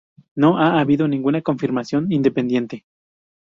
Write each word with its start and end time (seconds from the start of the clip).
No 0.35 0.57
ha 0.57 0.79
habido 0.79 1.07
ninguna 1.07 1.43
confirmación 1.43 2.11
independiente. 2.11 2.85